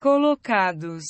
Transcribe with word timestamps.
colocados. 0.00 1.04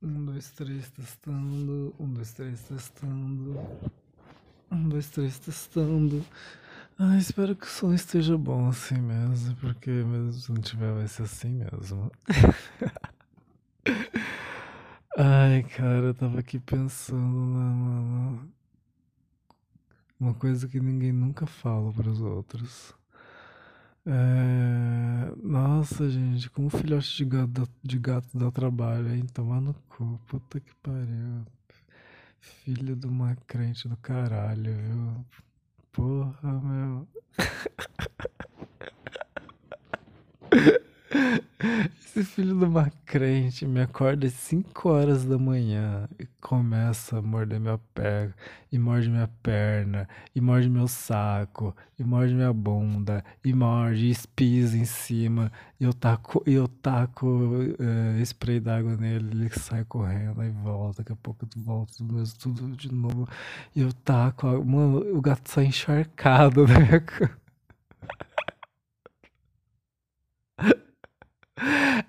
Um, 0.00 0.24
dois, 0.26 0.50
três, 0.52 0.88
testando. 0.90 1.92
Um, 1.98 2.14
dois, 2.14 2.32
três, 2.32 2.62
testando. 2.62 3.60
Um, 4.70 4.88
dois, 4.88 5.10
três, 5.10 5.38
testando. 5.40 6.24
Ah, 6.98 7.16
espero 7.18 7.56
que 7.56 7.66
o 7.66 7.68
som 7.68 7.92
esteja 7.92 8.38
bom 8.38 8.68
assim 8.68 8.98
mesmo, 8.98 9.56
porque 9.56 9.90
mesmo 9.90 10.32
se 10.32 10.52
não 10.52 10.60
tiver 10.60 10.92
vai 10.92 11.08
ser 11.08 11.24
assim 11.24 11.64
mesmo. 11.64 12.12
Ai, 15.18 15.64
cara, 15.64 16.06
eu 16.06 16.14
tava 16.14 16.38
aqui 16.38 16.60
pensando 16.60 17.18
na, 17.18 18.38
uma 20.20 20.34
coisa 20.34 20.68
que 20.68 20.78
ninguém 20.78 21.12
nunca 21.12 21.46
fala 21.46 21.90
para 21.92 22.10
os 22.10 22.20
outros. 22.20 22.94
É... 24.06 25.32
Nossa, 25.42 26.08
gente, 26.10 26.50
como 26.50 26.68
filhote 26.68 27.16
de 27.16 27.24
gato, 27.24 27.68
de 27.82 27.98
gato 27.98 28.28
dá 28.34 28.50
trabalho, 28.50 29.14
hein? 29.14 29.24
Tomar 29.32 29.60
no 29.60 29.74
cu, 29.88 30.20
puta 30.26 30.60
que 30.60 30.74
pariu. 30.76 31.44
Filho 32.40 32.96
de 32.96 33.06
uma 33.06 33.34
crente 33.46 33.88
do 33.88 33.96
caralho, 33.96 34.74
viu? 34.74 35.24
Porra, 35.92 36.60
meu. 36.60 37.08
Esse 42.00 42.24
filho 42.24 42.58
de 42.58 42.64
uma 42.64 42.90
crente 43.04 43.66
me 43.66 43.82
acorda 43.82 44.26
às 44.26 44.32
5 44.32 44.88
horas 44.88 45.24
da 45.26 45.36
manhã 45.36 46.08
e 46.18 46.26
começa 46.40 47.18
a 47.18 47.22
morder 47.22 47.60
minha 47.60 47.78
perna, 47.94 48.34
e 48.72 48.78
morde 48.78 49.10
minha 49.10 49.28
perna, 49.42 50.08
e 50.34 50.40
morde 50.40 50.70
meu 50.70 50.88
saco, 50.88 51.76
e 51.98 52.02
morde 52.02 52.34
minha 52.34 52.52
bunda, 52.52 53.22
e 53.44 53.52
morde, 53.52 54.06
e 54.06 54.10
espisa 54.10 54.76
em 54.76 54.86
cima, 54.86 55.52
e 55.78 55.84
eu 55.84 55.92
taco, 55.92 56.42
e 56.46 56.54
eu 56.54 56.66
taco 56.66 57.26
uh, 57.26 58.22
spray 58.22 58.58
d'água 58.58 58.96
nele, 58.96 59.30
ele 59.30 59.50
sai 59.50 59.84
correndo, 59.84 60.40
aí 60.40 60.50
volta, 60.50 61.02
daqui 61.02 61.12
a 61.12 61.16
pouco 61.16 61.44
eu 61.44 61.62
volto 61.62 62.02
mesmo, 62.02 62.38
tudo 62.38 62.74
de 62.74 62.90
novo, 62.92 63.28
e 63.76 63.82
eu 63.82 63.92
taco, 63.92 64.46
mano, 64.64 65.14
o 65.14 65.20
gato 65.20 65.48
sai 65.50 65.66
encharcado 65.66 66.64
da 66.66 66.80
minha 66.80 67.00
cama. 67.00 67.38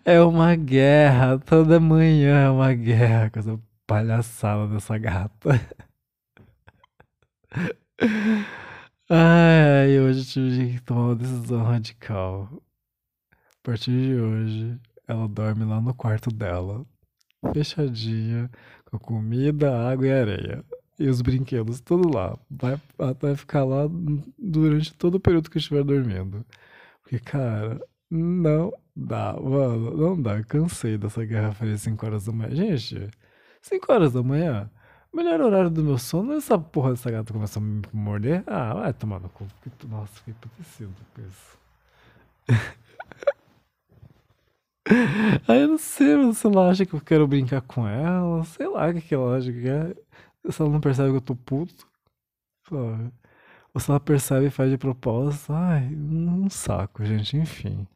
É 0.03 0.19
uma 0.21 0.55
guerra, 0.55 1.37
toda 1.37 1.79
manhã 1.79 2.45
é 2.45 2.49
uma 2.49 2.73
guerra 2.73 3.29
com 3.29 3.39
essa 3.39 3.59
palhaçada 3.85 4.67
dessa 4.67 4.97
gata. 4.97 5.49
Ai, 9.09 9.99
hoje 9.99 10.21
eu 10.21 10.25
tive 10.25 10.73
que 10.73 10.81
tomar 10.81 11.01
uma 11.01 11.15
decisão 11.15 11.63
radical. 11.63 12.49
A 13.33 13.37
partir 13.63 13.91
de 13.91 14.15
hoje, 14.15 14.79
ela 15.07 15.27
dorme 15.27 15.65
lá 15.65 15.79
no 15.79 15.93
quarto 15.93 16.31
dela, 16.31 16.83
fechadinha, 17.53 18.49
com 18.85 18.97
comida, 18.97 19.87
água 19.87 20.07
e 20.07 20.11
areia. 20.11 20.65
E 20.97 21.07
os 21.09 21.21
brinquedos, 21.21 21.79
tudo 21.79 22.09
lá. 22.15 22.37
Vai, 22.49 22.79
vai 23.19 23.35
ficar 23.35 23.63
lá 23.65 23.87
durante 24.37 24.93
todo 24.95 25.15
o 25.15 25.19
período 25.19 25.49
que 25.49 25.57
eu 25.57 25.59
estiver 25.59 25.83
dormindo. 25.83 26.43
Porque, 27.03 27.19
cara, 27.19 27.79
não 28.11 28.73
dá, 28.95 29.33
mano, 29.33 29.95
não 29.97 30.21
dá. 30.21 30.43
Cansei 30.43 30.97
dessa 30.97 31.23
guerra 31.25 31.53
fria 31.53 31.77
5 31.77 32.05
horas 32.05 32.25
da 32.25 32.31
manhã. 32.33 32.75
Gente, 32.75 33.09
5 33.61 33.91
horas 33.93 34.13
da 34.13 34.21
manhã, 34.21 34.69
melhor 35.13 35.41
horário 35.41 35.69
do 35.69 35.83
meu 35.83 35.97
sono, 35.97 36.33
essa 36.33 36.57
porra 36.59 36.91
dessa 36.91 37.09
gata 37.11 37.33
começa 37.33 37.59
a 37.59 37.61
me 37.61 37.81
morder. 37.93 38.43
Ah, 38.47 38.73
vai 38.73 38.93
tomar 38.93 39.19
no 39.19 39.29
cu. 39.29 39.47
Nossa, 39.87 40.13
fiquei 40.15 40.33
emputecido 40.33 40.93
com 41.15 41.21
isso. 41.21 41.57
Aí 45.47 45.61
eu 45.61 45.67
não 45.69 45.77
sei, 45.77 46.33
se 46.33 46.47
ela 46.47 46.69
acha 46.69 46.85
que 46.85 46.93
eu 46.93 47.01
quero 47.01 47.27
brincar 47.27 47.61
com 47.61 47.87
ela, 47.87 48.43
sei 48.43 48.67
lá 48.67 48.89
o 48.89 48.93
que, 48.93 49.01
que 49.01 49.15
ela 49.15 49.37
acha 49.37 49.51
que 49.51 49.67
é. 49.67 49.95
Se 50.51 50.61
ela 50.61 50.71
não 50.71 50.81
percebe 50.81 51.11
que 51.11 51.17
eu 51.17 51.21
tô 51.21 51.35
puto? 51.35 51.87
Ou 53.73 53.79
se 53.79 53.89
ela 53.89 53.99
percebe 53.99 54.47
e 54.47 54.49
faz 54.49 54.69
de 54.71 54.77
propósito, 54.77 55.53
ai, 55.53 55.87
um 55.95 56.49
saco, 56.49 57.05
gente, 57.05 57.37
enfim. 57.37 57.87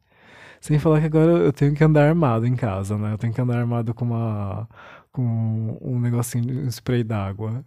Sem 0.60 0.78
falar 0.78 1.00
que 1.00 1.06
agora 1.06 1.32
eu 1.32 1.52
tenho 1.52 1.74
que 1.74 1.84
andar 1.84 2.08
armado 2.08 2.46
em 2.46 2.56
casa, 2.56 2.96
né? 2.98 3.12
Eu 3.12 3.18
tenho 3.18 3.32
que 3.32 3.40
andar 3.40 3.58
armado 3.58 3.94
com 3.94 4.04
uma. 4.06 4.68
com 5.12 5.78
um 5.80 6.00
negocinho 6.00 6.44
de 6.44 6.66
spray 6.68 7.04
d'água. 7.04 7.64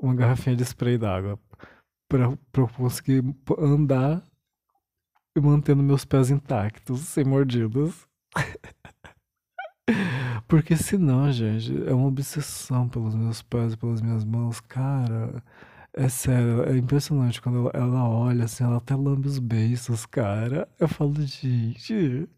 Uma 0.00 0.14
garrafinha 0.14 0.56
de 0.56 0.62
spray 0.64 0.98
d'água. 0.98 1.38
Pra, 2.08 2.36
pra 2.52 2.62
eu 2.62 2.68
conseguir 2.68 3.24
andar 3.58 4.22
e 5.36 5.40
mantendo 5.40 5.82
meus 5.82 6.04
pés 6.04 6.30
intactos, 6.30 7.00
sem 7.00 7.24
mordidas. 7.24 8.06
Porque 10.46 10.76
senão, 10.76 11.30
gente, 11.32 11.72
é 11.88 11.94
uma 11.94 12.08
obsessão 12.08 12.88
pelos 12.88 13.14
meus 13.14 13.42
pés, 13.42 13.74
pelas 13.74 14.00
minhas 14.00 14.24
mãos. 14.24 14.60
Cara, 14.60 15.42
é 15.94 16.08
sério, 16.08 16.64
é 16.64 16.76
impressionante 16.76 17.40
quando 17.40 17.70
ela, 17.74 18.08
olha 18.08 18.44
assim, 18.44 18.64
ela 18.64 18.78
até 18.78 18.94
lambe 18.94 19.28
os 19.28 19.38
beiços, 19.38 20.06
cara. 20.06 20.68
Eu 20.78 20.88
falo, 20.88 21.14
gente, 21.20 22.28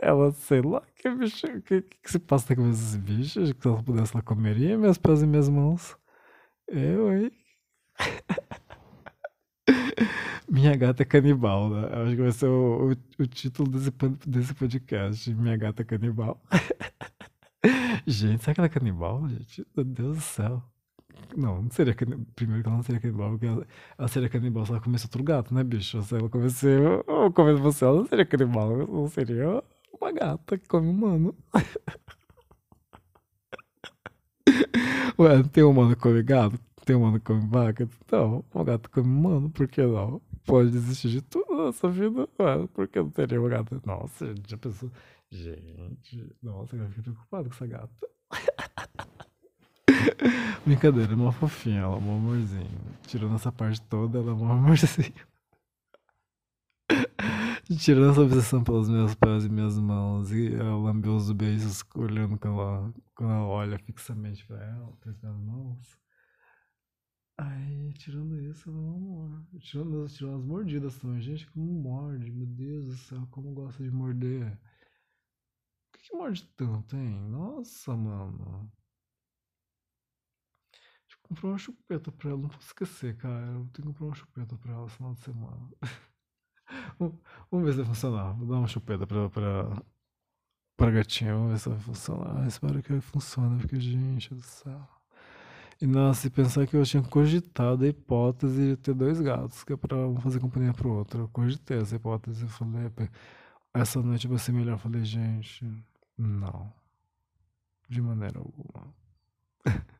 ela, 0.00 0.32
sei 0.32 0.62
lá, 0.62 0.82
que 0.96 1.10
bicho, 1.10 1.46
que, 1.62 1.82
que, 1.82 2.10
se 2.10 2.18
passa 2.18 2.54
com 2.56 2.68
esses 2.70 2.96
bichos? 2.96 3.52
Que 3.52 3.62
se 3.62 3.68
ela 3.68 3.82
pudesse, 3.82 4.14
ela 4.14 4.22
comeria 4.22 4.76
meus 4.78 4.98
pés 4.98 5.22
e 5.22 5.26
minhas 5.26 5.48
mãos. 5.48 5.96
Eu, 6.68 7.12
hein? 7.16 7.32
Minha 10.48 10.76
gata 10.76 11.02
é 11.02 11.06
canibal, 11.06 11.70
né? 11.70 11.88
Eu 11.92 12.02
acho 12.02 12.16
que 12.16 12.22
vai 12.22 12.32
ser 12.32 12.46
o, 12.46 12.90
o, 12.90 13.22
o 13.22 13.26
título 13.26 13.70
desse, 13.70 13.90
desse 14.26 14.54
podcast. 14.54 15.32
Minha 15.34 15.56
gata 15.56 15.82
é 15.82 15.84
canibal. 15.84 16.42
gente, 18.06 18.42
será 18.42 18.54
que 18.54 18.60
ela 18.60 18.66
é 18.66 18.70
canibal, 18.70 19.26
gente? 19.28 19.66
Meu 19.74 19.84
Deus 19.84 20.16
do 20.16 20.22
céu. 20.22 20.71
Não, 21.36 21.62
não 21.62 21.70
seria 21.70 21.94
canibal. 21.94 22.26
Primeiro 22.34 22.62
que 22.62 22.68
ela 22.68 22.76
não 22.76 22.82
seria 22.82 23.00
canibal, 23.00 23.30
porque 23.30 23.46
ela, 23.46 23.66
ela 23.98 24.08
seria 24.08 24.28
canibal 24.28 24.66
se 24.66 24.72
ela 24.72 24.80
comesse 24.80 25.06
outro 25.06 25.22
gato, 25.22 25.54
né, 25.54 25.64
bicho? 25.64 26.02
Se 26.02 26.14
ela 26.14 26.28
comesse 26.28 26.66
ou 27.06 27.32
comesse 27.32 27.60
você, 27.60 27.84
ela 27.84 27.98
não 27.98 28.06
seria 28.06 28.26
canibal. 28.26 28.76
Não 28.86 29.08
seria 29.08 29.62
uma 30.00 30.12
gata 30.12 30.58
que 30.58 30.68
come 30.68 30.88
humano. 30.88 31.34
Ué, 35.18 35.42
tem 35.44 35.62
humano 35.64 35.94
que 35.94 36.02
come 36.02 36.22
gato? 36.22 36.58
Tem 36.84 36.96
humano 36.96 37.18
que 37.18 37.24
come 37.26 37.46
vaca? 37.48 37.88
Então, 38.04 38.44
um 38.54 38.64
gato 38.64 38.90
come 38.90 39.08
humano, 39.08 39.50
por 39.50 39.68
que 39.68 39.82
não? 39.82 40.20
Pode 40.44 40.70
desistir 40.70 41.08
de 41.10 41.22
tudo 41.22 41.66
na 41.66 41.72
sua 41.72 41.90
vida. 41.90 42.28
Ué, 42.38 42.66
por 42.74 42.88
que 42.88 42.98
não 42.98 43.10
teria 43.10 43.40
uma 43.40 43.48
gata? 43.48 43.80
Nossa, 43.86 44.26
gente, 44.26 44.50
já 44.50 44.56
pensou. 44.58 44.90
Gente, 45.30 46.30
nossa, 46.42 46.76
eu 46.76 46.88
fiquei 46.88 47.02
preocupado 47.04 47.48
com 47.48 47.54
essa 47.54 47.66
gata. 47.66 48.08
Brincadeira, 50.64 51.12
é 51.12 51.16
uma 51.16 51.32
fofinha, 51.32 51.80
ela 51.80 51.96
é 51.96 51.98
um 51.98 52.16
amorzinho. 52.16 52.80
Tirando 53.06 53.34
essa 53.34 53.52
parte 53.52 53.80
toda, 53.82 54.18
ela 54.18 54.30
é 54.30 54.34
um 54.34 54.52
amorzinho. 54.52 55.14
Tirando 57.78 58.10
essa 58.10 58.20
obsessão 58.20 58.62
pelos 58.62 58.88
meus 58.88 59.14
pés 59.14 59.44
e 59.44 59.48
minhas 59.48 59.78
mãos 59.78 60.30
e 60.32 60.54
ela 60.54 60.76
lambeu 60.76 61.14
os 61.14 61.30
beijos 61.32 61.82
olhando 61.94 62.38
quando 62.38 62.60
ela, 62.60 62.94
quando 63.14 63.32
ela 63.32 63.46
olha 63.46 63.78
fixamente 63.78 64.44
pra 64.46 64.62
ela, 64.62 64.92
para 65.00 65.10
as 65.10 65.18
minhas 65.20 65.38
mãos. 65.38 65.98
Ai, 67.38 67.92
tirando 67.96 68.38
isso, 68.40 68.68
ela 68.68 68.78
é 68.78 68.82
um 68.82 68.94
amor. 68.94 69.46
Tirando, 69.60 70.06
tirando 70.08 70.36
as 70.36 70.44
mordidas 70.44 70.98
também. 70.98 71.20
Gente, 71.20 71.46
como 71.50 71.72
morde, 71.72 72.30
meu 72.30 72.46
Deus 72.46 72.86
do 72.86 72.96
céu, 72.96 73.26
como 73.30 73.52
gosta 73.52 73.82
de 73.82 73.90
morder. 73.90 74.58
Por 75.90 75.98
que, 75.98 76.10
que 76.10 76.16
morde 76.16 76.44
tanto, 76.56 76.96
hein? 76.96 77.20
Nossa, 77.30 77.96
mano 77.96 78.70
comprar 81.32 81.48
uma 81.50 81.58
chupeta 81.58 82.12
pra 82.12 82.30
ela, 82.30 82.38
não 82.38 82.48
posso 82.48 82.66
esquecer, 82.66 83.16
cara. 83.16 83.46
Eu 83.46 83.52
tenho 83.52 83.70
que 83.72 83.82
comprar 83.82 84.06
uma 84.06 84.14
chupeta 84.14 84.56
pra 84.56 84.72
ela 84.72 84.88
final 84.88 85.14
de 85.14 85.20
semana. 85.20 85.68
Vamos 87.50 87.66
ver 87.66 87.72
se 87.72 87.76
vai 87.78 87.86
funcionar. 87.86 88.32
Vou 88.34 88.46
dar 88.46 88.56
uma 88.56 88.68
chupeta 88.68 89.06
pra, 89.06 89.28
pra, 89.30 89.82
pra 90.76 90.90
gatinha. 90.90 91.34
Vamos 91.34 91.52
ver 91.52 91.58
se 91.58 91.68
vai 91.68 91.78
funcionar. 91.78 92.46
espero 92.46 92.82
que 92.82 93.00
funcione, 93.00 93.60
porque, 93.60 93.80
gente 93.80 94.34
do 94.34 94.42
céu. 94.42 94.88
E 95.80 95.86
nossa, 95.86 96.28
e 96.28 96.30
pensar 96.30 96.66
que 96.66 96.76
eu 96.76 96.84
tinha 96.84 97.02
cogitado 97.02 97.84
a 97.84 97.88
hipótese 97.88 98.70
de 98.70 98.76
ter 98.76 98.94
dois 98.94 99.20
gatos, 99.20 99.64
que 99.64 99.72
é 99.72 99.76
pra 99.76 99.96
um 99.96 100.20
fazer 100.20 100.38
companhia 100.38 100.72
pro 100.72 100.92
outro. 100.92 101.22
Eu 101.22 101.28
cogitei 101.28 101.78
essa 101.78 101.96
hipótese. 101.96 102.42
Eu 102.42 102.48
falei, 102.48 102.90
essa 103.74 104.00
noite 104.00 104.28
vai 104.28 104.38
ser 104.38 104.52
melhor. 104.52 104.74
Eu 104.74 104.78
falei, 104.78 105.04
gente, 105.04 105.66
não. 106.16 106.72
De 107.88 108.00
maneira 108.00 108.38
alguma. 108.38 108.94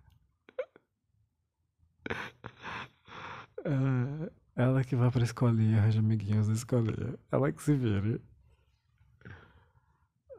É, 3.64 4.32
ela 4.56 4.85
que 4.85 4.97
vai 4.97 5.11
pra 5.11 5.23
escolinha, 5.23 5.79
arranja 5.79 6.00
amiguinhos 6.00 6.49
da 6.49 6.55
escolinha. 6.55 7.19
Ela 7.31 7.53
que 7.53 7.62
se 7.62 7.75
vire. 7.75 8.20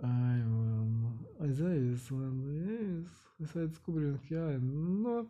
Ai, 0.01 0.43
mano. 0.43 1.19
Mas 1.39 1.59
é 1.61 1.77
isso, 1.77 2.15
mano. 2.15 2.49
É 2.51 2.83
isso. 3.01 3.23
Você 3.39 3.59
vai 3.59 3.67
descobrindo 3.67 4.17
que, 4.19 4.35
ai, 4.35 4.57
não 4.59 5.19
é, 5.19 5.25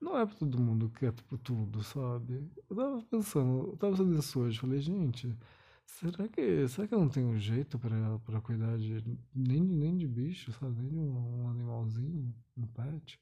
não 0.00 0.18
é 0.18 0.26
pra 0.26 0.34
todo 0.36 0.60
mundo 0.60 0.90
quieto 0.90 1.24
por 1.24 1.38
tudo, 1.38 1.82
sabe? 1.82 2.48
Eu 2.70 2.76
tava 2.76 3.02
pensando, 3.02 3.68
eu 3.70 3.76
tava 3.76 3.92
pensando 3.92 4.14
nisso 4.14 4.40
hoje, 4.40 4.58
falei, 4.58 4.80
gente, 4.80 5.36
será 5.84 6.28
que, 6.28 6.68
será 6.68 6.88
que 6.88 6.94
eu 6.94 7.00
não 7.00 7.08
tenho 7.08 7.38
jeito 7.38 7.78
pra, 7.78 8.18
pra 8.20 8.40
cuidar 8.40 8.78
de, 8.78 9.04
nem, 9.34 9.62
nem 9.62 9.96
de 9.96 10.06
bicho, 10.08 10.52
sabe? 10.52 10.80
Nem 10.80 10.88
de 10.90 10.98
um, 10.98 11.44
um 11.44 11.48
animalzinho, 11.50 12.34
um 12.56 12.66
pet? 12.66 13.20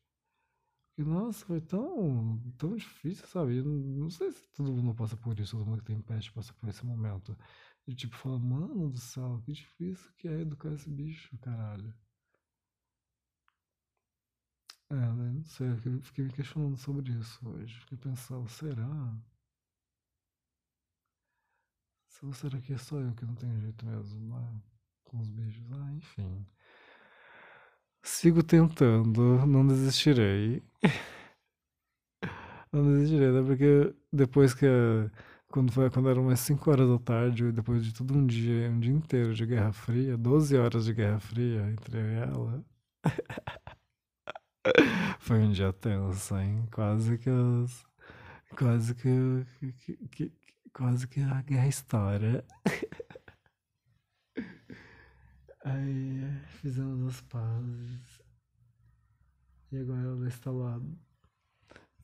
Porque, 1.01 1.11
nossa, 1.11 1.47
foi 1.47 1.61
tão, 1.63 2.39
tão 2.59 2.77
difícil, 2.77 3.27
sabe? 3.27 3.57
Eu 3.59 3.65
não, 3.65 4.11
sei 4.11 4.31
se 4.33 4.47
todo 4.51 4.71
mundo 4.71 4.95
passa 4.95 5.17
por 5.17 5.39
isso, 5.39 5.57
todo 5.57 5.67
mundo 5.67 5.81
que 5.81 5.87
tem 5.87 6.01
pet 6.03 6.31
passa 6.33 6.53
por 6.55 6.69
esse 6.69 6.85
momento. 6.85 7.37
De 7.87 7.95
tipo, 7.95 8.17
falar, 8.17 8.39
mano 8.39 8.91
do 8.91 8.99
céu, 8.99 9.41
que 9.45 9.53
difícil 9.53 10.13
que 10.19 10.29
é 10.29 10.41
educar 10.41 10.71
esse 10.73 10.91
bicho, 10.91 11.37
caralho. 11.39 11.95
É, 14.91 14.95
né? 14.95 15.33
Não 15.33 15.45
sei, 15.45 15.69
eu 15.71 16.03
fiquei 16.03 16.25
me 16.25 16.33
questionando 16.33 16.77
sobre 16.77 17.11
isso 17.13 17.49
hoje. 17.49 17.81
Fiquei 17.81 17.97
pensando, 17.99 18.47
será? 18.49 19.17
Ou 22.23 22.33
será 22.35 22.61
que 22.61 22.75
é 22.75 22.79
só 22.79 22.99
eu 23.01 23.15
que 23.15 23.25
não 23.25 23.35
tenho 23.37 23.59
jeito 23.61 23.87
mesmo, 23.87 24.21
né? 24.37 24.63
Com 25.05 25.19
os 25.19 25.31
bichos? 25.31 25.65
Ah, 25.73 25.93
enfim. 25.95 26.47
Sigo 28.03 28.43
tentando, 28.43 29.47
não 29.47 29.67
desistirei. 29.67 30.63
Não 32.73 32.85
desistirei, 32.95 33.31
né? 33.33 33.43
Porque 33.43 33.95
depois 34.13 34.55
que. 34.55 34.67
Quando, 35.49 35.73
foi, 35.73 35.91
quando 35.91 36.09
eram 36.09 36.23
umas 36.23 36.39
5 36.41 36.71
horas 36.71 36.89
da 36.89 36.99
tarde, 36.99 37.51
depois 37.51 37.85
de 37.85 37.93
todo 37.93 38.15
um 38.17 38.25
dia, 38.25 38.71
um 38.71 38.79
dia 38.79 38.93
inteiro 38.93 39.35
de 39.35 39.45
Guerra 39.45 39.73
Fria, 39.73 40.17
12 40.17 40.57
horas 40.57 40.85
de 40.85 40.95
Guerra 40.95 41.19
Fria 41.19 41.69
entre 41.71 41.99
ela. 42.15 42.65
Foi 45.19 45.39
um 45.39 45.53
dia 45.53 45.73
tenso, 45.73 46.37
hein? 46.39 46.67
Quase 46.73 47.19
que 47.19 47.31
as, 47.31 47.85
quase 48.57 48.95
que, 48.95 49.45
que, 49.85 49.97
que, 50.09 50.33
quase 50.73 51.07
que 51.09 51.21
a 51.23 51.43
guerra 51.43 51.69
história. 51.69 52.45
Aí 55.65 56.21
fizemos 56.61 57.15
as 57.15 57.21
pazes. 57.23 58.20
E 59.73 59.79
agora 59.79 60.01
ela 60.01 60.29
está 60.29 60.51
lá 60.51 60.81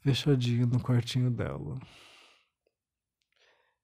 fechadinha 0.01 0.67
no 0.67 0.81
quartinho 0.81 1.31
dela. 1.31 1.81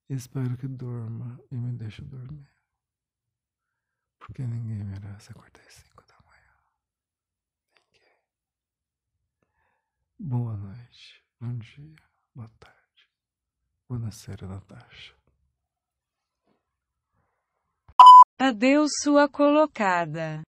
Espero 0.09 0.57
que 0.57 0.69
durma 0.69 1.41
e 1.51 1.57
me 1.57 1.73
deixe 1.73 2.03
dormir. 2.03 2.49
Porque 4.21 4.47
ninguém 4.47 4.85
merece 4.85 5.33
acordar 5.33 5.61
às 5.67 5.75
5 5.75 6.07
da 6.07 6.15
manhã. 6.25 6.55
Ninguém. 7.93 8.19
Boa 10.19 10.57
noite, 10.57 11.25
bom 11.41 11.59
dia, 11.59 11.97
boa 12.35 12.49
tarde. 12.61 13.09
Buonasera, 13.89 14.47
Natasha. 14.47 15.17
Adeus 18.39 18.91
sua 19.03 19.29
colocada. 19.29 20.43